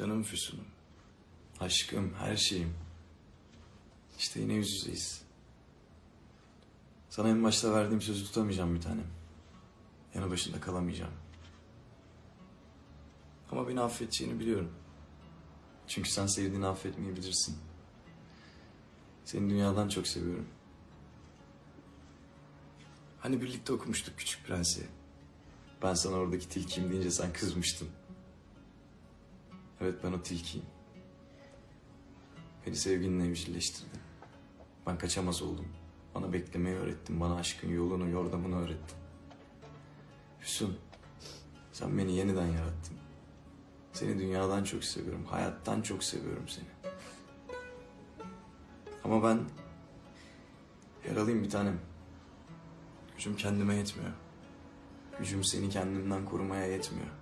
Canım 0.00 0.22
Füsun'um. 0.22 0.64
Aşkım, 1.60 2.14
her 2.14 2.36
şeyim. 2.36 2.74
İşte 4.18 4.40
yine 4.40 4.52
yüz 4.52 4.72
yüzeyiz. 4.72 5.22
Sana 7.10 7.28
en 7.28 7.44
başta 7.44 7.72
verdiğim 7.72 8.02
sözü 8.02 8.24
tutamayacağım 8.24 8.74
bir 8.74 8.80
tanem. 8.80 9.06
Yanı 10.14 10.30
başında 10.30 10.60
kalamayacağım. 10.60 11.12
Ama 13.50 13.68
beni 13.68 13.80
affedeceğini 13.80 14.40
biliyorum. 14.40 14.72
Çünkü 15.86 16.10
sen 16.10 16.26
sevdiğini 16.26 16.66
affetmeyi 16.66 17.16
bilirsin. 17.16 17.58
Seni 19.24 19.50
dünyadan 19.50 19.88
çok 19.88 20.06
seviyorum. 20.06 20.48
Hani 23.18 23.42
birlikte 23.42 23.72
okumuştuk 23.72 24.18
Küçük 24.18 24.46
Prens'i. 24.46 24.86
Ben 25.82 25.94
sana 25.94 26.16
oradaki 26.16 26.48
tilkiyim 26.48 26.90
deyince 26.90 27.10
sen 27.10 27.32
kızmıştın. 27.32 27.88
Evet 29.80 29.94
ben 30.04 30.12
o 30.12 30.22
tilkiyim. 30.22 30.66
Beni 32.66 32.76
sevginle 32.76 33.26
evcilleştirdin. 33.26 34.00
Ben 34.86 34.98
kaçamaz 34.98 35.42
oldum. 35.42 35.68
Bana 36.14 36.32
beklemeyi 36.32 36.76
öğrettin. 36.76 37.20
Bana 37.20 37.34
aşkın 37.34 37.68
yolunu, 37.68 38.08
yordamını 38.08 38.60
öğrettin. 38.60 38.96
Füsun, 40.40 40.78
sen 41.72 41.98
beni 41.98 42.16
yeniden 42.16 42.46
yarattın. 42.46 42.96
Seni 43.92 44.18
dünyadan 44.18 44.64
çok 44.64 44.84
seviyorum. 44.84 45.24
Hayattan 45.24 45.82
çok 45.82 46.04
seviyorum 46.04 46.48
seni. 46.48 46.68
Ama 49.04 49.22
ben 49.22 49.40
yaralıyım 51.08 51.42
bir 51.42 51.50
tanem. 51.50 51.80
Gücüm 53.16 53.36
kendime 53.36 53.74
yetmiyor. 53.74 54.12
Gücüm 55.18 55.44
seni 55.44 55.68
kendimden 55.68 56.24
korumaya 56.24 56.66
yetmiyor. 56.66 57.19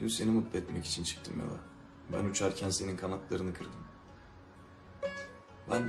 Dün 0.00 0.08
seni 0.08 0.30
mutlu 0.30 0.58
etmek 0.58 0.86
için 0.86 1.04
çıktım 1.04 1.34
yola. 1.40 1.58
Ben 2.12 2.30
uçarken 2.30 2.70
senin 2.70 2.96
kanatlarını 2.96 3.54
kırdım. 3.54 3.80
Ben 5.70 5.82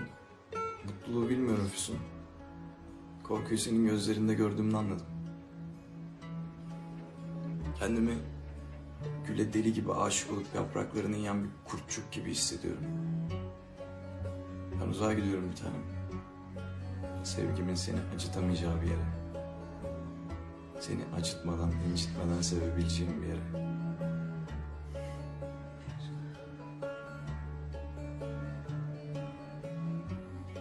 mutluluğu 0.85 1.29
bilmiyorum 1.29 1.67
Füsun. 1.71 1.97
Korkuyu 3.23 3.57
senin 3.57 3.87
gözlerinde 3.87 4.33
gördüğümde 4.33 4.77
anladım. 4.77 5.05
Kendimi 7.79 8.17
güle 9.27 9.53
deli 9.53 9.73
gibi 9.73 9.93
aşık 9.93 10.31
olup 10.31 10.55
yapraklarını 10.55 11.15
yiyen 11.15 11.43
bir 11.43 11.49
kurtçuk 11.65 12.11
gibi 12.11 12.31
hissediyorum. 12.31 12.83
Ben 14.81 14.87
uzağa 14.87 15.13
gidiyorum 15.13 15.51
bir 15.51 15.55
tanem. 15.55 15.83
Sevgimin 17.23 17.75
seni 17.75 17.99
acıtamayacağı 18.15 18.81
bir 18.81 18.87
yere. 18.87 19.05
Seni 20.79 21.01
acıtmadan, 21.15 21.71
incitmeden 21.91 22.41
sevebileceğim 22.41 23.21
bir 23.21 23.27
yere. 23.27 23.70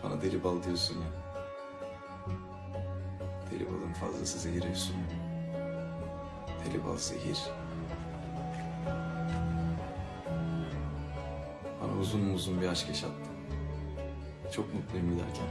Bana 0.05 0.23
deli 0.23 0.45
bal 0.45 0.62
diyorsun 0.62 0.95
ya. 0.95 1.09
Deli 3.51 3.67
balın 3.67 3.93
fazlası 3.93 4.39
zehir 4.39 4.65
Efsun. 4.65 4.97
Deli 6.65 6.84
bal 6.84 6.97
zehir. 6.97 7.39
Bana 11.83 12.01
uzun 12.01 12.34
uzun 12.34 12.61
bir 12.61 12.69
aşk 12.69 12.89
yaşattın. 12.89 13.34
Çok 14.53 14.75
mutluyum 14.75 15.11
giderken. 15.11 15.47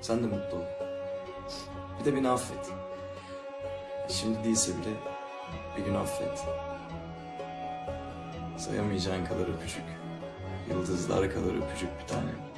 Sen 0.00 0.22
de 0.22 0.26
mutlu 0.26 0.56
ol. 0.56 0.64
Bir 2.00 2.04
de 2.04 2.16
beni 2.16 2.28
affet. 2.28 2.72
Şimdi 4.08 4.44
değilse 4.44 4.72
bile 4.72 4.94
bir 5.76 5.84
gün 5.84 5.94
affet. 5.94 6.44
Sayamayacağın 8.58 9.24
kadar 9.24 9.48
öpücük. 9.48 9.84
Yıldızlar 10.70 11.30
kadar 11.30 11.54
öpücük 11.54 11.90
bir 12.02 12.06
tane. 12.06 12.51